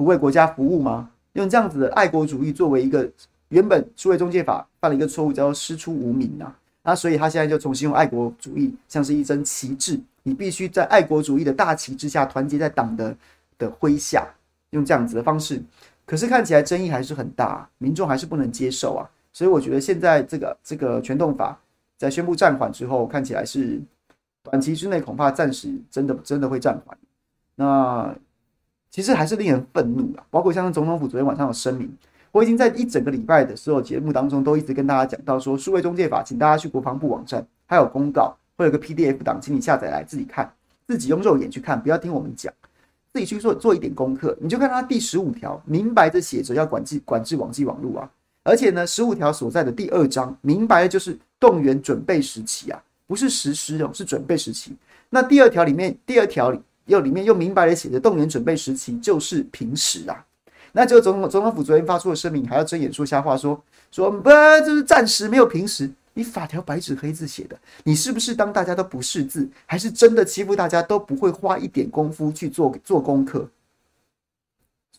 [0.00, 1.10] 不为国家服务吗？
[1.34, 3.06] 用这样子的爱国主义作为一个
[3.50, 6.56] 原本数位中介法犯了一个错误，叫做师出无名啊。
[6.82, 13.14] 那所以他现在就重新用爱国主义，像是一针旗帜，你必须在爱国主义的大旗之下团结在党的
[13.58, 14.26] 的麾下，
[14.70, 15.62] 用这样子的方式。
[16.06, 19.04] 可是看起来争议还是很大，民众还是不能接受啊。
[19.34, 21.60] 所以我觉得现在这个这个全动法
[21.98, 23.78] 在宣布暂缓之后，看起来是
[24.42, 26.96] 短期之内恐怕暂时真的真的会暂缓。
[27.54, 28.16] 那。
[28.90, 31.88] 其实还是令人愤怒的，包括像总统府昨天晚上的声明，
[32.32, 40.52] 我已经在一整个礼拜的所有节目当中都一直跟大家讲到说，数位中介法，请大家去国防部网站，还有公告，会有个 PDF 档，请你下载来自己看，
[40.88, 42.52] 自己用肉眼去看，不要听我们讲，
[43.12, 44.36] 自己去做做一点功课。
[44.40, 48.10] 你就看它第十五条，明白的写着要管制管制网际网络啊，
[48.42, 54.74] 而且呢，十五条所在的第二章，明白的就是动员准备时期啊，不是实施哦，是准备时期。
[55.10, 56.60] 那第二条里面，第二条里。
[56.90, 60.26] 又里面又明白的写着，动员准备时期就是平时啊。
[60.72, 64.28] 那就总统总统府昨天发出的声明，还要睁眼说瞎话说，说不，
[64.64, 65.90] 就是暂时没有平时。
[66.12, 73.48] 你法条白纸黑字写的，你是不是当大家都不识字，还是真的欺负大家都不会花一点功夫去做做功课？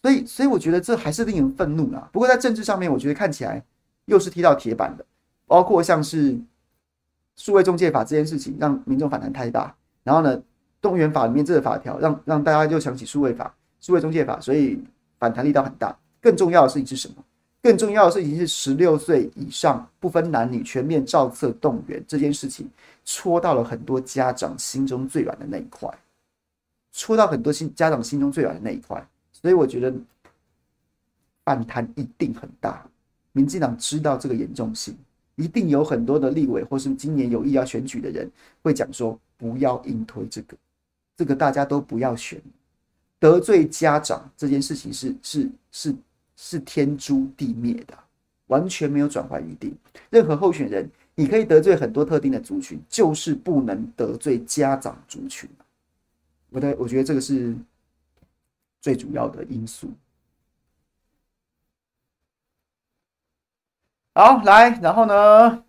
[0.01, 2.09] 所以，所以我觉得这还是令人愤怒啊。
[2.11, 3.63] 不过在政治上面，我觉得看起来
[4.05, 5.05] 又是踢到铁板的，
[5.45, 6.37] 包括像是
[7.35, 10.41] 数位中介法这件事情，让民众反弹太大，然后呢？
[10.81, 14.81] 动员法里面这个法条，让让大家就想起数位法、数位中介法，所以
[15.19, 15.95] 反弹力道很大。
[16.19, 17.15] 更重要的事情是什么？
[17.61, 22.67] 更重要的事情是十六岁以上不分男女全面照册动员这件事情，
[23.05, 25.87] 戳到了很多家长心中最软的那一块，
[26.91, 29.07] 戳到很多心家长心中最软的那一块。
[29.31, 29.93] 所以我觉得
[31.45, 32.83] 反弹一定很大。
[33.31, 34.97] 民进党知道这个严重性，
[35.35, 38.29] 一定有很多的立委或是今年有意要选举的人
[38.63, 40.57] 会讲说，不要硬推这个。
[41.21, 42.41] 这个大家都不要选，
[43.19, 45.95] 得罪家长这件事情是是是
[46.35, 47.95] 是天诛地灭的，
[48.47, 49.71] 完全没有转换余地。
[50.09, 55.47] 任何候选人，你可以得罪很多特定的族群，就是不能得罪家长族群。
[56.49, 57.55] 我的我觉得这个是
[58.81, 59.91] 最主要的因素。
[64.15, 65.63] 好，来，然后呢，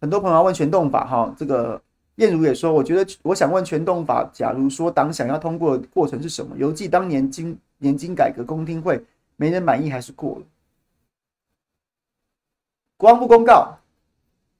[0.00, 1.80] 很多朋友问全动法哈，这个。
[2.16, 6.56] 燕如也说：“我觉得，我想问全动法，假如说党想要通过的过程是什么？
[6.56, 9.02] 犹记当年经年金改革公听会，
[9.36, 10.42] 没人满意还是过了。
[12.96, 13.76] 国防部公告，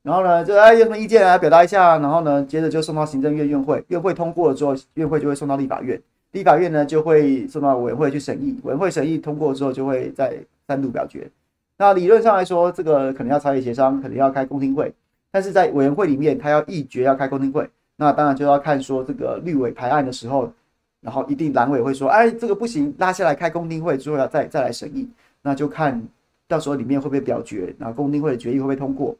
[0.03, 6.03] 然后呢，就哎有什么意见啊表达一下，然后呢，接着就送到行政院院会，院会通过了之后，院会就会送到立法院，
[6.33, 10.37] 立法院呢就会送到委员会去审议，委员会审议通过之后，就会再
[10.67, 11.31] 三度表决。
[11.77, 14.93] 那理论上来说，这个可能要朝野协商，可能要开公听会。”
[15.35, 20.53] 但是在委员会里面，他要议决要开公听会，那当然就要看说这个绿委排案的时候，
[21.01, 25.11] 然后一定蓝委会说，哎，这个不行，拉下来开公听会之后要再再来审议，
[25.43, 26.01] 那就看
[26.47, 29.16] 到时候里面会不会表决，然后公听会的决议会不会通过。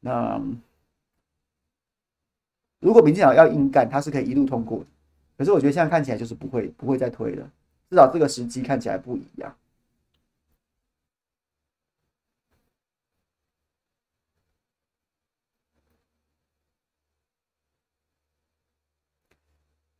[0.00, 0.40] 那
[2.80, 4.86] 如果民进党要硬干，他是可以一路通过的。
[5.36, 7.46] 可是我觉得现在看起来就是不会不会再推了，
[7.90, 9.54] 至少这个时机看起来不一样。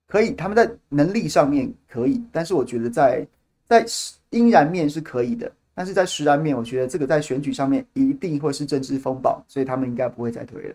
[0.08, 3.26] 可以，他们在能力上面可以，但是我觉得在
[3.66, 3.84] 在
[4.30, 10.74] 阴然面是可以的，但是在实然面，我觉得这个在选举上面一定会是政治风暴，所以他们应该不会再推了。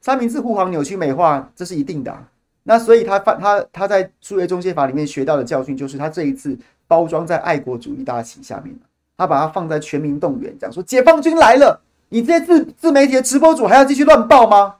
[0.00, 2.28] 三明治护航扭曲美化，这是一定的。
[2.62, 6.56] 那所以他犯他他在数学中介法里面学到的教训，就是他这一次
[6.86, 8.91] 包装在爱国主义大旗下面了。
[9.22, 14.76] 他把它放在全民动员，讲说解放军来了，你这些自自媒体的直播主还要继续乱报吗？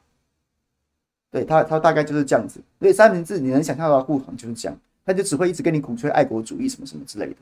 [1.31, 2.61] 对他，他大概就是这样子。
[2.81, 4.77] 所以三明治你能想象到的护航就是这样，
[5.07, 7.37] 他就只会一直跟你鼓吹爱国主义什么什么之类的，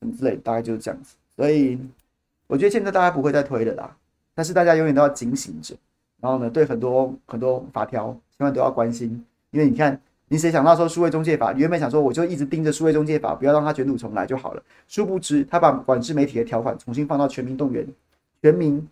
[0.00, 1.14] 什么之类的，大概就是这样子。
[1.34, 1.78] 所以
[2.46, 3.96] 我觉得现在大家不会再推了啦，
[4.34, 5.74] 但是大家永远都要警醒着，
[6.20, 9.98] 然后呢，对很多很多法条千万都要关心，因为你看。
[10.32, 11.52] 你谁想到说数位中介法？
[11.52, 14.62] 原本想说我就一直盯着数位中介法，不要让它卷土重来就好了。
[14.88, 17.86] 殊不知他把管制媒体的条款重新放到全民动员、
[18.40, 18.88] 全民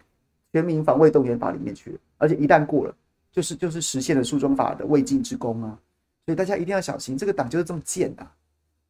[0.53, 2.95] 全民防卫动员法里面去了，而且一旦过了，
[3.33, 5.79] 就是就是实现了诉中法的未尽之功啊！
[6.27, 8.31] 所以大家一定要小心，这个党就是这么贱啊！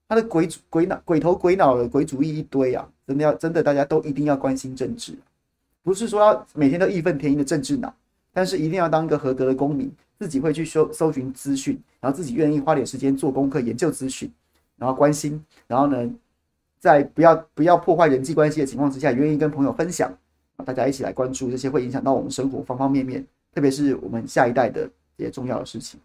[0.09, 2.85] 他的鬼鬼脑鬼头鬼脑的鬼主意一堆啊！
[3.07, 5.15] 真的要真的大家都一定要关心政治，
[5.85, 7.95] 不是说要每天都义愤填膺的政治脑，
[8.33, 9.89] 但是一定要当一个合格的公民。
[10.21, 14.31] 自己会去搜搜寻资讯，然后自己愿意花点时间做功课、研究资讯，
[14.77, 16.15] 然后关心，然后呢，
[16.79, 20.15] 在不要不要破坏人际关系的情况之下，愿意跟朋友分享，
[20.67, 25.99] 大家一起来关注这些会影响到我们生活方方面面，特别是我们下一代的这些重要的事情。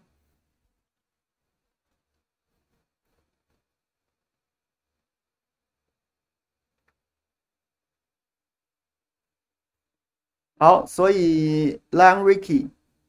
[10.58, 12.68] 好，所以 Lang Ricky。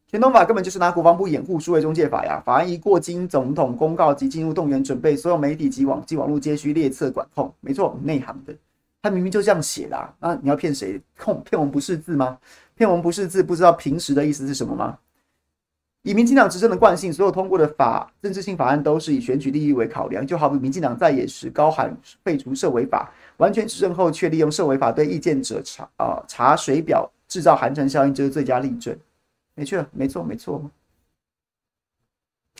[0.09, 2.41] 全通法根本就是拿国防部掩护数位中介法呀！
[2.45, 7.53] 法案一过，经总统公告及进入动员准备，所有媒体及网际网络皆需列册管控。
[7.59, 8.55] 没错，内行的，
[9.01, 10.13] 他明明就这样写的啊！
[10.17, 11.01] 那你要骗谁？
[11.19, 12.37] 控骗我们不识字吗？
[12.75, 14.97] 骗我们不识字，不知道平时的意思是什么吗？
[16.03, 20.25] 以民进党执政的惯性，所有通过的法政治性法案都是以选举利益为考量。
[20.25, 21.93] 就好比民进党在野时高喊
[22.23, 28.97] 废除社维法，完全执政后却利用社维法对意见者查啊、呃、查水表，制造寒蝉效应，就是最佳例证。
[29.57, 30.69] 没去，没错，没错。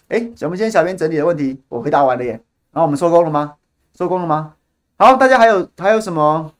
[0.07, 2.31] 哎，我们今天小编整理的问题，我回答完了耶。
[2.71, 3.55] 然后我们收工了吗？
[3.93, 4.55] 收工了吗？
[4.97, 6.51] 好，大家还有还有什么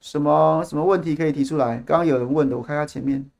[0.00, 1.76] 什么什么问题可以提出来？
[1.82, 3.30] 刚刚有人问的，我看一下前面。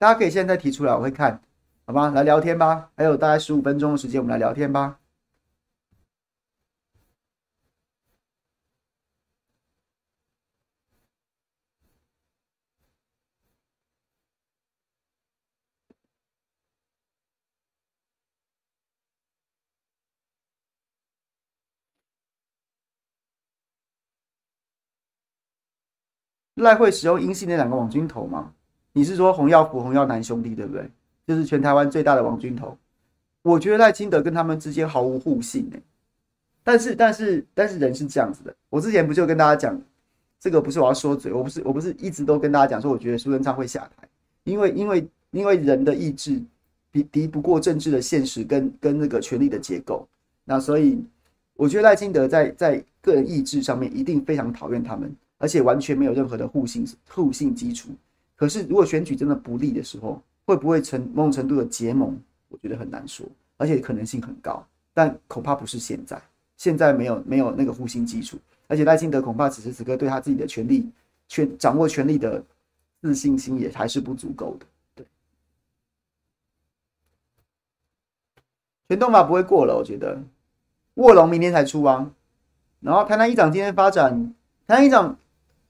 [0.00, 1.42] 大家可以现在提出来，我会看，
[1.84, 2.10] 好吗？
[2.14, 4.98] 来聊天吧，还有大概十五分钟的时间，我们来聊天吧。
[26.54, 28.54] 赖会使用英系那两个网军头吗？
[28.92, 30.90] 你是说洪耀福、洪耀南兄弟对不对？
[31.26, 32.76] 就是全台湾最大的王军头。
[33.42, 35.80] 我觉得赖清德跟他们之间毫无互信哎。
[36.62, 38.54] 但是，但是，但是人是这样子的。
[38.68, 39.80] 我之前不就跟大家讲，
[40.38, 44.08] 这个不是我要说嘴，我不是，我不是一直都跟大家讲说，我觉得苏贞昌会下台，
[44.44, 46.40] 因为，因为，因为人的意志
[46.92, 50.06] 敌敌不过政治的现实跟跟那个权力的结构。
[50.44, 51.02] 那所以，
[51.54, 57.88] 我觉得赖清德在在个人意志上面一定非常讨厌他们，而且完全没有任何的互信互信基础。
[58.40, 62.18] 可是，如果选举真的不利的时候，会不会成某种程度的结盟？
[62.48, 63.26] 我觉得很难说，
[63.58, 66.18] 而且可能性很高，但恐怕不是现在。
[66.56, 70.90] 现在没有没有那个互信基础，而且赖清德恐怕此时此刻对他自己的权力、
[71.28, 72.42] 权掌握权力的
[73.02, 74.66] 自信心也还是不足够的。
[74.94, 75.06] 对，
[78.88, 80.18] 全动法不会过了，我觉得
[80.94, 82.10] 卧龙明天才出啊。
[82.80, 84.34] 然后台南议长今天发展，
[84.66, 85.18] 台南议长。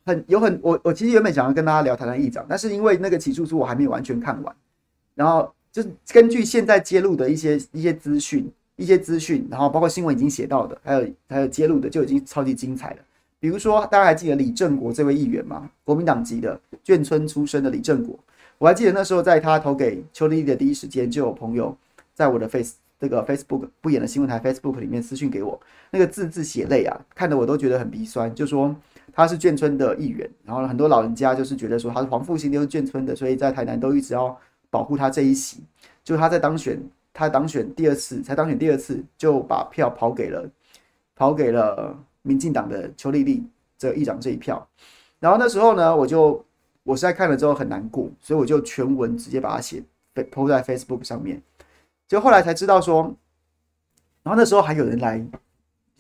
[0.05, 4.55] 很有很我我其实原本想要跟大家聊台南议长，但是因为那个起诉书我还没有完全看完，
[5.15, 12.97] 然后就是根据现在揭露的一些一些资讯，一些资讯，然后包括新闻已经写到的，还有还有揭露的就已经超级精彩了。
[13.39, 15.71] 比如说大家还记得李正国这位议员吗？
[15.85, 18.19] 国民党籍的眷村出身的李正国，
[18.59, 21.77] 我还记得那时候在他投给邱丽丽的第一时间，就有朋友
[22.15, 25.59] 在我的 face 这个 Facebook 不演的新闻台 Facebook 里面私讯给我，
[25.91, 28.35] 那个字字血泪啊，看得我都觉得很鼻酸。
[28.35, 28.77] 就说
[29.21, 34.37] 他是眷村的议员，然后很多老人家就是觉得说他是黄复兴都是眷村的，所以在台南都一直要
[34.71, 35.63] 保护他这一席。
[36.03, 36.81] 就他在当选，
[37.13, 40.51] 他当选第二次才当选第二次就把票跑给了
[41.15, 43.45] 跑给了民进党的邱丽丽
[43.79, 44.67] 这议长这一票。
[45.19, 46.45] 然后那时候呢，我就
[46.83, 49.83] 我实在看了之后很难过，所以我就全文直接把它写。
[50.13, 51.41] 被 po 在 Facebook 上面，
[52.09, 53.15] 就后来才知道说，
[54.25, 55.25] 然后那时候还有人来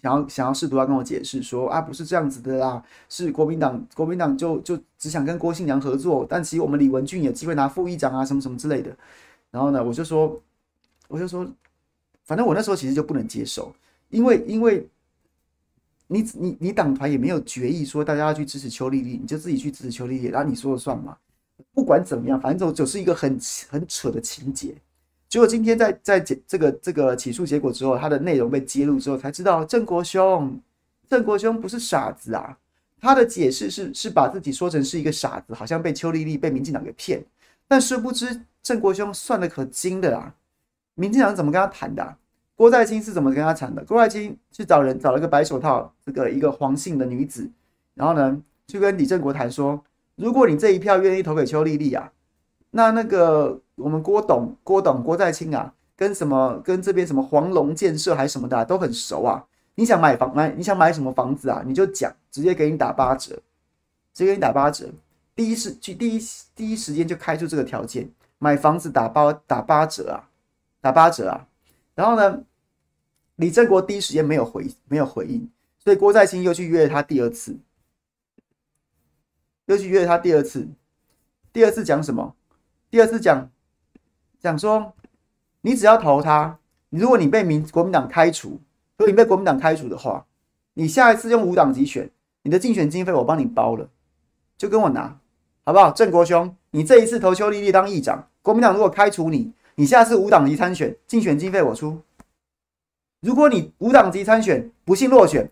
[0.02, 8.96] 想要想要试图要跟我解释说啊，不是这样子的啦，是国民党国民党就就只想跟郭信良合作，但其实我们李文俊有机会拿副议长啊，什么什么之类的。
[9.50, 10.40] 然后呢，我就说，
[11.08, 11.46] 我就说，
[12.24, 13.74] 反正我那时候其实就不能接受，
[14.08, 14.88] 因为因为
[16.06, 21.16] 你你你党团也没有决议说大家要去支持邱丽丽，你就自己去支持邱丽丽，然后你说了算嘛。
[21.74, 23.38] 不管怎么样，反正就是一个很
[23.68, 24.74] 很扯的情节。
[25.30, 30.60] 结果今天在在解这个这个起诉结果之后，他的内容被揭露之后，才知道郑国兄，
[31.08, 32.58] 郑国兄不是傻子啊。
[33.00, 37.24] 他的解释是是把自己说成是一个傻子，好像被邱丽丽被民进党给骗。
[37.68, 40.34] 但殊不知郑国兄算得可精的啊。
[40.96, 42.16] 民进党怎么跟他谈的？
[42.56, 43.84] 郭在清是怎么跟他谈的？
[43.84, 47.48] 郭在清去找人找了个白手套，这个一个黄姓的女子，
[47.94, 49.80] 然后呢去跟李正国谈说。
[50.16, 52.12] 如果你这一票愿意投给邱丽丽啊，
[52.72, 59.44] 那那个我们郭董、郭董、郭在清啊，跟什么跟这边什么黄龙建设还是什么的、都很熟啊。
[59.74, 61.62] 你想买房买，你想买什么房子啊？
[61.66, 63.34] 你就讲，直接给你打八折，
[64.12, 64.88] 直接给你打八折。
[65.34, 66.20] 第一时去第一
[66.54, 70.28] 第一时间就开出这个条件，买房子打八打八折啊，
[70.80, 71.46] 打八折啊。
[71.94, 72.42] 然后呢，
[73.36, 77.58] 李正国第一时间没有回没有回应，所以郭在清又去约他第二次。
[79.66, 80.68] 又去约他第二次，
[81.52, 82.34] 第二次讲什么？
[82.90, 83.48] 第二次讲
[84.40, 84.94] 讲说，
[85.60, 88.58] 你只要投他，如果你被民国民党开除，
[88.96, 90.24] 如果你被国民党开除的话，
[90.72, 92.10] 你下一次用无党籍选，
[92.42, 93.90] 你的竞选经费我帮你包了，
[94.56, 95.18] 就跟我拿，
[95.64, 95.90] 好不好？
[95.90, 102.00] 郑国兄，你这一次投邱丽丽当议长，国民党如果开除你，你下次无党籍参选，竞选经费我出。
[103.20, 105.50] 如果你无党籍参选，不幸落选，